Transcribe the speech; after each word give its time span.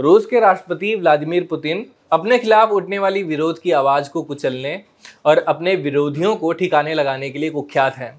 रूस 0.00 0.26
के 0.26 0.40
राष्ट्रपति 0.40 0.94
व्लादिमीर 0.94 1.46
पुतिन 1.50 1.84
अपने 2.12 2.38
खिलाफ 2.38 2.70
उठने 2.70 2.98
वाली 2.98 3.22
विरोध 3.22 3.58
की 3.58 3.70
आवाज़ 3.70 4.08
को 4.10 4.22
कुचलने 4.22 4.80
और 5.24 5.38
अपने 5.38 5.74
विरोधियों 5.76 6.34
को 6.36 6.52
ठिकाने 6.52 6.94
लगाने 6.94 7.28
के 7.30 7.38
लिए 7.38 7.50
कुख्यात 7.50 7.96
हैं। 7.96 8.12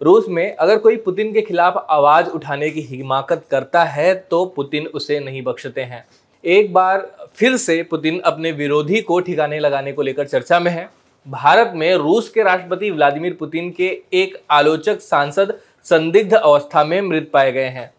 रूस 0.00 0.26
में 0.28 0.56
अगर 0.56 0.78
कोई 0.78 0.96
पुतिन 0.96 1.32
के 1.32 1.42
खिलाफ 1.42 1.86
आवाज़ 1.90 2.28
उठाने 2.28 2.68
की 2.70 2.80
हिमाकत 2.82 3.44
करता 3.50 3.84
है 3.84 4.14
तो 4.30 4.44
पुतिन 4.46 4.86
उसे 4.86 5.18
नहीं 5.20 5.42
बख्शते 5.42 5.80
हैं। 5.80 6.04
एक 6.44 6.72
बार 6.72 7.10
फिर 7.36 7.56
से 7.56 7.82
पुतिन 7.82 8.20
अपने 8.20 8.52
विरोधी 8.52 9.00
को 9.00 9.20
ठिकाने 9.20 9.58
लगाने 9.58 9.92
को 9.92 10.02
लेकर 10.02 10.26
चर्चा 10.26 10.60
में 10.60 10.70
है। 10.70 10.88
भारत 11.26 11.72
में 11.74 11.94
रूस 11.94 12.28
के 12.28 12.42
राष्ट्रपति 12.42 12.90
व्लादिमीर 12.90 13.36
पुतिन 13.40 13.70
के 13.70 13.90
एक 14.12 14.40
आलोचक 14.50 15.00
सांसद 15.00 15.58
संदिग्ध 15.86 16.34
अवस्था 16.34 16.84
में 16.84 17.00
मृत 17.00 17.30
पाए 17.32 17.52
गए 17.52 17.68
हैं। 17.68 17.90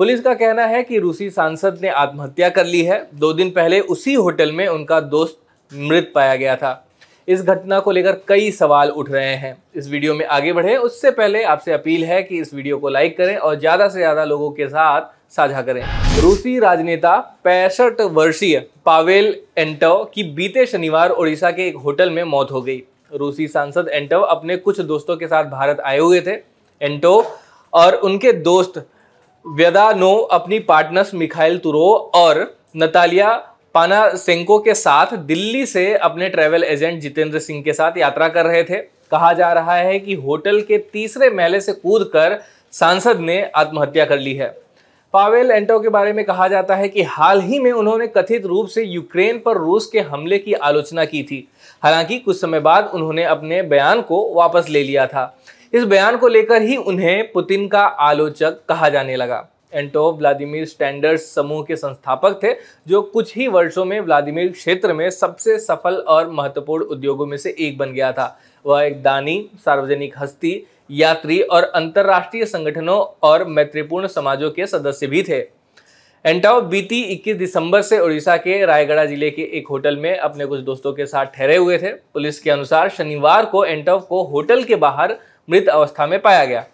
पुलिस 0.00 0.20
का 0.20 0.32
कहना 0.34 0.64
है 0.64 0.82
कि 0.82 0.98
रूसी 0.98 1.28
सांसद 1.30 1.78
ने 1.82 1.88
आत्महत्या 1.90 2.48
कर 2.48 2.64
ली 2.64 2.80
है। 2.82 2.96
दो 3.14 3.32
दिन 3.32 3.50
पहले 3.50 3.80
उसी 3.86 4.12
होटल 4.14 4.52
में 4.52 4.66
उनका 4.66 4.98
दोस्त 5.00 5.36
मृत 5.72 6.10
पाया 6.14 6.36
गया 6.36 6.54
था। 6.56 6.70
इस 7.28 7.42
घटना 7.42 7.80
को 7.80 7.90
लेकर 7.90 8.12
कई 8.28 8.50
सवाल 8.50 8.90
उठ 8.90 9.10
रहे 9.10 9.34
हैं। 9.34 9.56
इस 9.76 9.88
वीडियो 9.88 10.14
में 10.14 10.24
आगे 10.26 10.52
बढ़े। 10.52 10.76
उससे 10.78 11.10
पहले 11.10 11.42
आपसे 11.44 11.72
अपील 11.72 12.04
है 12.04 12.22
कि 12.22 12.38
इस 12.38 12.54
वीडियो 12.54 12.78
को 12.78 12.88
लाइक 12.88 13.16
करें 13.16 13.36
और 13.36 13.58
ज़्यादा 13.58 13.88
से 13.88 13.98
ज़्यादा 13.98 14.24
लोगों 14.24 14.50
के 14.50 14.68
साथ 14.68 15.10
साझा 15.30 15.62
करें। 15.62 15.82
रूसी 16.20 16.58
राजनेता 16.58 17.16
पैंसठ 17.44 18.00
वर्षीय 18.12 18.58
पावेल 18.86 19.34
एंटव 19.58 20.04
की 20.14 20.22
बीते 20.32 20.64
शनिवार 20.66 21.10
ओडिशा 21.10 21.50
के 21.50 21.66
एक 21.66 21.76
होटल 21.78 22.10
में 22.10 22.22
मौत 22.26 22.52
हो 22.52 22.62
गई। 22.62 22.82
रूसी 23.14 23.48
सांसद 23.48 23.90
एंटव 23.90 24.20
अपने 24.20 24.56
कुछ 24.58 24.80
दोस्तों 24.82 25.16
के 25.16 25.26
साथ 25.26 25.50
भारत 25.50 25.80
आए 25.82 25.98
हुए 25.98 26.20
थे। 26.20 26.38
एंटो 26.80 27.14
और 27.72 27.94
उनके 27.94 28.32
दोस्त 28.40 28.82
व्यदानो 29.46 30.14
अपनी 30.32 30.58
पार्टनर्स 30.58 31.12
मिखाइल 31.14 31.56
तुरो 31.58 31.86
और 32.14 32.38
नतालिया 32.76 33.30
पानासेंको 33.74 34.58
के 34.58 34.74
साथ 34.74 35.16
दिल्ली 35.16 35.64
से 35.66 35.94
अपने 35.94 36.28
ट्रैवल 36.28 36.64
एजेंट 36.64 37.00
जितेंद्र 37.00 37.38
सिंह 37.38 37.62
के 37.62 37.72
साथ 37.72 37.98
यात्रा 37.98 38.28
कर 38.28 38.46
रहे 38.46 38.62
थे। 38.64 38.76
कहा 39.10 39.32
जा 39.32 39.52
रहा 39.52 39.74
है 39.74 39.98
कि 39.98 40.14
होटल 40.14 40.60
के 40.60 40.78
तीसरे 40.92 41.30
महले 41.30 41.60
से 41.60 41.72
कूदकर 41.72 42.38
सांसद 42.72 43.20
ने 43.20 43.42
आत्महत्या 43.54 44.04
कर 44.04 44.18
ली 44.18 44.34
है। 44.34 44.48
पावेल 45.14 45.50
एंटो 45.50 45.80
के 45.80 45.88
बारे 45.88 46.12
में 46.12 46.24
कहा 46.24 46.48
जाता 46.48 46.74
है 46.74 46.88
कि 46.88 47.02
हाल 47.02 47.40
ही 47.40 47.58
में 47.58 47.72
उन्होंने 47.72 48.06
कथित 48.06 48.46
रूप 48.46 48.66
से 48.66 48.84
यूक्रेन 48.84 49.38
पर 49.38 49.56
रूस 49.56 49.86
के 49.86 50.00
हमले 50.00 50.38
की 50.38 50.52
आलोचना 50.52 51.04
की 51.04 51.22
थी। 51.22 51.46
हालाँकि 51.82 52.18
कुछ 52.18 52.40
समय 52.40 52.60
बाद 52.60 52.90
उन्होंने 52.94 53.24
अपने 53.24 53.62
बयान 53.62 54.02
को 54.02 54.34
वापस 54.34 54.66
ले 54.68 54.82
लिया 54.82 55.06
था। 55.06 55.24
इस 55.72 55.84
बयान 55.84 56.16
को 56.16 56.28
लेकर 56.28 56.62
ही 56.62 56.76
उन्हें 56.76 57.30
पुतिन 57.32 57.66
का 57.68 57.80
आलोचक 57.80 58.58
कहा 58.68 58.88
जाने 58.88 59.16
लगा। 59.16 59.46
एंटो 59.74 60.10
व्लादिमीर 60.12 60.64
स्टैंडर्ड्स 60.66 61.24
समूह 61.34 61.62
के 61.64 61.76
संस्थापक 61.76 62.40
थे, 62.42 62.52
जो 62.86 63.02
कुछ 63.02 63.36
ही 63.36 63.46
वर्षों 63.48 63.84
में 63.84 64.00
व्लादिमीर 64.00 64.50
क्षेत्र 64.52 64.92
में 64.92 65.08
सबसे 65.10 65.58
सफल 65.58 65.94
और 65.94 66.30
महत्वपूर्ण 66.30 66.84
उद्योगों 66.84 67.26
में 67.26 67.36
से 67.36 67.54
एक 67.58 67.78
बन 67.78 67.92
गया 67.92 68.10
था। 68.12 68.38
वह 68.64 68.82
एक 68.82 69.02
दानी, 69.02 69.48
सार्वजनिक 69.64 70.14
हस्ती, 70.18 70.66
यात्री 70.90 71.40
और 71.40 71.62
अंतर्राष्ट्रीय 71.64 72.44
संगठनों 72.46 73.00
और 73.22 73.44
मैत्रीपूर्ण 73.44 74.06
समाजों 74.08 74.50
के 74.50 74.66
सदस्य 74.66 75.06
भी 75.06 75.22
थे। 75.22 75.38
एंटाओ 76.24 76.60
बीती 76.60 77.02
21 77.04 77.36
दिसंबर 77.36 77.82
से 77.82 77.98
उड़ीसा 77.98 78.36
के 78.36 78.64
रायगढ़ 78.66 79.06
ज़िले 79.06 79.30
के 79.30 79.42
एक 79.58 79.68
होटल 79.68 79.96
में 79.96 80.16
अपने 80.16 80.46
कुछ 80.46 80.60
दोस्तों 80.60 80.92
के 80.92 81.06
साथ 81.06 81.26
ठहरे 81.26 81.56
हुए 81.56 81.78
थे। 81.78 81.92
पुलिस 82.14 82.40
के 82.40 82.50
अनुसार 82.50 82.88
शनिवार 82.88 83.44
को 83.44 83.64
एंटव 83.64 84.00
को 84.00 84.22
होटल 84.22 84.62
के 84.64 84.76
बाहर 84.76 85.16
मृत 85.50 85.68
अवस्था 85.68 86.06
में 86.06 86.20
पाया 86.22 86.44
गया। 86.44 86.66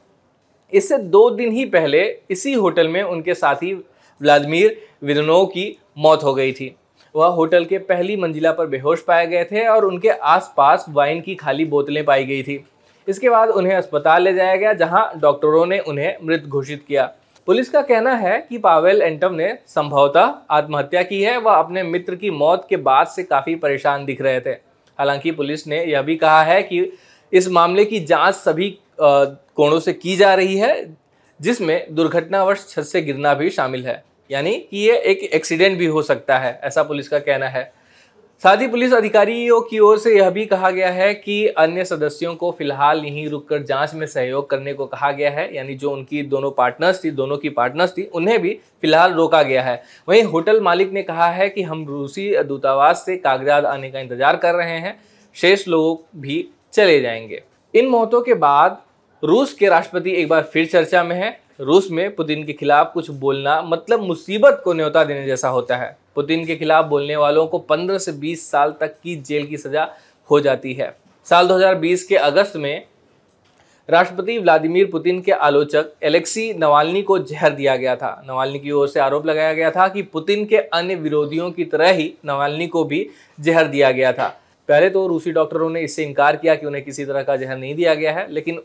इससे 0.72 0.98
दो 0.98 1.30
दिन 1.30 1.52
ही 1.52 1.64
पहले 1.64 2.18
इसी 2.30 2.52
होटल 2.52 2.88
में 2.88 3.02
उनके 3.02 3.34
साथी 3.34 3.72
व्लादिमीर 4.20 4.80
विदनो 5.04 5.44
की 5.46 5.78
मौत 5.98 6.24
हो 6.24 6.34
गई 6.34 6.52
थी। 6.52 6.76
वह 7.14 7.26
होटल 7.26 7.64
के 7.64 7.78
पहली 7.78 8.16
मंजिला 8.16 8.52
पर 8.52 8.66
बेहोश 8.66 9.02
पाए 9.02 9.26
गए 9.26 9.44
थे 9.44 9.66
और 9.66 9.84
उनके 9.84 10.08
आसपास 10.08 10.86
वाइन 10.88 11.20
की 11.20 11.34
खाली 11.34 11.64
बोतलें 11.64 12.04
पाई 12.04 12.24
गई 12.24 12.42
थी। 12.42 12.64
इसके 13.08 13.30
बाद 13.30 13.48
उन्हें 13.48 13.74
अस्पताल 13.74 14.22
ले 14.22 14.32
जाया 14.34 14.56
गया, 14.56 14.72
जहाँ 14.72 15.12
डॉक्टरों 15.16 15.66
ने 15.66 15.78
उन्हें 15.78 16.16
मृत 16.22 16.42
घोषित 16.42 16.84
किया। 16.88 17.12
पुलिस 17.46 17.68
का 17.68 17.82
कहना 17.82 18.14
है 18.14 18.46
कि 18.50 18.58
पावेल 18.58 19.02
एंटम 19.02 19.34
ने 19.34 19.58
संभवतः 19.66 20.34
आत्महत्या 20.50 21.02
की 21.02 21.22
है। 21.22 21.38
वह 21.38 21.52
अपने 21.52 21.82
मित्र 21.82 22.14
की 22.14 22.30
मौत 22.30 22.66
के 22.70 22.76
बाद 22.76 23.06
से 23.06 23.22
काफ़ी 23.22 23.54
परेशान 23.54 24.04
दिख 24.04 24.20
रहे 24.20 24.40
थे। 24.40 24.50
हालाँकि 24.98 25.30
पुलिस 25.30 25.66
ने 25.66 25.84
यह 25.84 26.02
भी 26.02 26.16
कहा 26.16 26.42
है 26.42 26.62
कि 26.62 26.92
इस 27.32 27.48
मामले 27.48 27.84
की 27.84 28.00
जाँच 28.00 28.34
सभी 28.34 28.68
कोणों 29.00 29.78
से 29.80 29.92
की 29.92 30.16
जा 30.16 30.34
रही 30.34 30.56
है, 30.56 30.96
जिसमें 31.40 31.86
दुर्घटनावश 31.90 32.66
छत 32.68 32.82
से 32.82 33.02
गिरना 33.02 33.34
भी 33.34 33.50
शामिल 33.50 33.86
है। 33.86 34.02
यानी 34.30 34.54
कि 34.60 34.78
ये 34.78 34.96
एक 34.98 35.22
एक्सीडेंट 35.24 35.78
भी 35.78 35.86
हो 35.86 36.02
सकता 36.02 36.38
है, 36.38 36.60
ऐसा 36.64 36.82
पुलिस 36.82 37.08
का 37.08 37.18
कहना 37.18 37.48
है। 37.48 37.72
साथ 38.42 38.60
ही 38.60 38.66
पुलिस 38.68 38.92
अधिकारियों 38.92 39.60
की 39.60 39.78
ओर 39.78 39.98
से 39.98 40.14
यह 40.16 40.30
भी 40.30 40.44
कहा 40.46 40.70
गया 40.70 40.90
है 40.90 41.12
कि 41.14 41.46
अन्य 41.48 41.84
सदस्यों 41.84 42.34
को 42.34 42.50
फ़िलहाल 42.50 43.04
यहीं 43.04 43.28
रुककर 43.28 43.62
जाँच 43.62 43.94
में 43.94 44.06
सहयोग 44.06 44.48
करने 44.50 44.74
को 44.74 44.86
कहा 44.86 45.10
गया 45.12 45.30
है। 45.30 45.54
यानी 45.56 45.74
जो 45.74 45.90
उनकी 45.90 46.22
दोनों 46.24 46.50
पार्टनर्स 46.50 47.02
थी, 47.04 47.10
दोनों 47.10 47.36
की 47.36 47.48
पार्टनर्स 47.50 47.92
थी, 47.92 48.02
उन्हें 48.04 48.40
भी 48.42 48.52
फ़िलहाल 48.82 49.12
रोका 49.12 49.42
गया 49.42 49.62
है। 49.62 49.82
वहीं 50.08 50.22
होटल 50.24 50.60
मालिक 50.60 50.92
ने 50.92 51.02
कहा 51.02 51.28
है 51.28 51.48
कि 51.48 51.62
हम 51.62 51.86
रूसी 51.88 52.30
दूतावास 52.38 53.02
से 53.06 53.16
कागजात 53.16 53.64
आने 53.64 53.90
का 53.90 54.00
इंतज़ार 54.00 54.36
कर 54.36 54.54
रहे 54.54 54.78
हैं। 54.78 54.98
शेष 55.36 55.66
लोग 55.68 56.04
भी 56.16 56.46
चले 56.72 57.00
जाएँगे। 57.00 57.42
इन 57.74 57.86
मौतों 57.86 58.22
के 58.22 58.34
बाद 58.34 58.82
रूस 59.24 59.52
के 59.52 59.68
राष्ट्रपति 59.68 60.10
एक 60.10 60.28
बार 60.28 60.42
फिर 60.42 60.66
चर्चा 60.66 61.04
में 61.04 61.16
है। 61.16 61.40
रूस 61.60 61.88
में 61.90 62.14
पुतिन 62.14 62.44
के 62.44 62.52
खिलाफ 62.52 62.90
कुछ 62.94 63.10
बोलना 63.10 63.62
मतलब 63.62 64.00
मुसीबत 64.00 64.60
को 64.64 64.72
न्योता 64.72 65.04
देने 65.04 65.26
जैसा 65.26 65.48
होता 65.48 65.76
है। 65.76 65.96
पुतिन 66.14 66.46
के 66.46 66.56
खिलाफ 66.56 66.84
बोलने 66.84 67.16
वालों 67.16 67.46
को 67.46 67.58
15 67.58 67.98
से 67.98 68.12
20 68.12 68.50
साल 68.50 68.74
तक 68.80 68.94
की 69.02 69.16
जेल 69.16 69.46
की 69.46 69.56
सजा 69.56 69.88
हो 70.30 70.40
जाती 70.40 70.74
है। 70.74 70.96
साल 71.24 71.48
2020 71.48 72.04
के 72.04 72.16
अगस्त 72.16 72.56
में 72.56 72.86
राष्ट्रपति 73.90 74.38
व्लादिमीर 74.38 74.90
पुतिन 74.90 75.20
के 75.20 75.32
आलोचक 75.32 75.86
एलेक्सी 76.02 76.54
नवालनी 76.54 77.02
को 77.02 77.18
जहर 77.18 77.50
दिया 77.50 77.76
गया 77.76 77.96
था। 77.96 78.24
नवालनी 78.28 78.58
की 78.58 78.70
ओर 78.70 78.88
से 78.88 79.00
आरोप 79.00 79.26
लगाया 79.26 79.52
गया 79.52 79.70
था 79.70 79.88
कि 79.88 80.02
पुतिन 80.02 80.44
के 80.44 80.56
अन्य 80.56 80.94
विरोधियों 80.94 81.50
की 81.50 81.64
तरह 81.64 81.90
ही 81.90 82.14
नवालनी 82.24 82.66
को 82.66 82.84
भी 82.84 83.10
जहर 83.40 83.64
दिया 83.64 83.90
गया 83.90 84.12
था। 84.12 84.40
पहले 84.68 84.88
तो 84.90 85.06
रूसी 85.06 85.32
डॉक्टरों 85.32 85.70
ने 85.70 85.80
इससे 85.80 86.04
इनकार 86.04 86.36
किया 86.36 86.54
कि 86.54 86.66
उन्हें 86.66 86.84
किसी 86.84 87.04
तरह 87.04 87.22
का 87.22 87.36
जहर 87.36 87.56
नहीं 87.58 87.74
दिया 87.74 87.94
गया 87.94 88.12
है, 88.12 88.26
लेकिन 88.30 88.60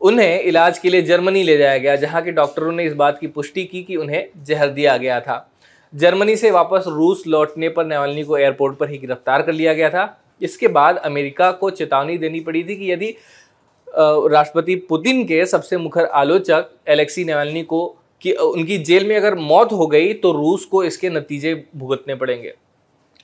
उन्हें 0.00 0.40
इलाज 0.40 0.78
के 0.78 0.90
लिए 0.90 1.02
जर्मनी 1.02 1.42
ले 1.42 1.56
जाया 1.58 1.78
गया, 1.78 1.96
जहाँ 1.96 2.22
के 2.22 2.32
डॉक्टरों 2.32 2.72
ने 2.72 2.84
इस 2.84 2.94
बात 2.94 3.18
की 3.18 3.26
पुष्टि 3.28 3.64
की 3.64 3.82
कि 3.82 3.96
उन्हें 3.96 4.26
जहर 4.44 4.68
दिया 4.70 4.96
गया 4.96 5.20
था। 5.20 5.48
जर्मनी 5.92 6.36
से 6.36 6.50
वापस 6.50 6.84
रूस 6.88 7.22
लौटने 7.26 7.68
पर 7.68 7.86
नेवालनी 7.86 8.22
को 8.24 8.36
एयरपोर्ट 8.38 8.76
पर 8.78 8.90
ही 8.90 8.98
गिरफ़्तार 8.98 9.42
कर 9.42 9.52
लिया 9.52 9.74
गया 9.74 9.90
था। 9.90 10.18
इसके 10.40 10.68
बाद 10.68 10.96
अमेरिका 10.98 11.50
को 11.52 11.70
चेतावनी 11.70 12.16
देनी 12.18 12.40
पड़ी 12.40 12.62
थी 12.64 12.76
कि 12.76 12.90
यदि 12.92 13.14
राष्ट्रपति 13.88 14.74
पुतिन 14.88 15.24
के 15.24 15.44
सबसे 15.46 15.76
मुखर 15.76 16.04
आलोचक 16.04 16.68
एलेक्सी 16.88 17.24
नेवालनी 17.24 17.62
को 17.62 17.86
कि, 18.22 18.32
उनकी 18.32 18.78
जेल 18.78 19.06
में 19.08 19.16
अगर 19.16 19.34
मौत 19.36 19.72
हो 19.72 19.86
गई 19.86 20.12
तो 20.14 20.32
रूस 20.32 20.64
को 20.64 20.82
इसके 20.84 21.10
नतीजे 21.10 21.54
भुगतने 21.76 22.14
पड़ेंगे। 22.14 22.52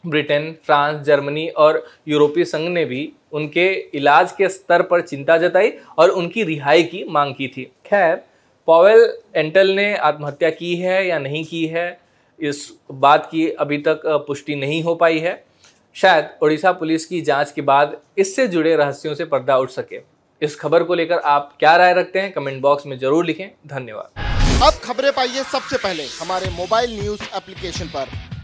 ब्रिटेन, 0.05 0.53
फ्रांस, 0.67 1.01
जर्मनी 1.07 1.49
और 1.49 1.85
यूरोपीय 2.09 2.45
संघ 2.45 2.69
ने 2.69 2.85
भी 2.85 3.11
उनके 3.33 3.69
इलाज 3.95 4.33
के 4.33 4.49
स्तर 4.49 4.83
पर 4.83 5.01
चिंता 5.01 5.37
जताई 5.39 5.73
और 5.99 6.11
उनकी 6.11 6.43
रिहाई 6.45 6.83
की 6.83 7.05
मांग 7.05 7.35
की 7.35 7.49
थी। 7.49 7.65
खैर, 7.87 8.15
पॉवेल 8.69 9.13
एंटल 9.37 9.71
ने 9.71 9.95
आत्महत्या 9.97 10.51
की 10.51 10.75
है 10.77 11.07
या 11.07 11.19
नहीं 11.19 11.45
की 11.45 11.65
है, 11.67 12.01
इस 12.39 12.73
बात 12.93 13.29
की 13.31 13.49
अभी 13.51 13.79
तक 13.79 14.03
पुष्टि 14.27 14.55
नहीं 14.57 14.83
हो 14.83 14.95
पाई 14.95 15.19
है। 15.19 15.43
शायद 15.97 16.29
ओडिशा 16.43 16.73
पुलिस 16.73 17.07
की 17.07 17.21
जाँच 17.21 17.53
के 17.53 17.63
बाद 17.63 17.97
इससे 18.19 18.47
जुड़े 18.49 18.75
रहस्यों 18.77 19.15
से 19.15 19.25
पर्दा 19.25 19.57
उठ 19.57 19.71
सके। 19.71 20.01
इस 20.43 20.57
खबर 20.57 20.83
को 20.83 20.95
लेकर 20.95 21.19
आप 21.19 21.53
क्या 21.59 21.77
राय 21.77 21.95
रखते 21.95 22.21
हैं, 22.21 22.33
कमेंट 22.33 22.61
बॉक्स 22.63 22.87
में 22.87 22.99
ज़रूर 22.99 23.27
लिखें। 23.27 23.49
धन्यवाद। 23.67 24.63
अब 24.63 24.81
खबरें 24.85 25.13
पाइए 25.13 25.43
सबसे 25.45 25.77
पहले 25.77 26.05
हमारे 26.21 26.51
मोबाइल 26.51 26.99
न्यूज़ 27.01 27.23
एप्लीकेशन 27.37 27.87
पर। 27.87 28.28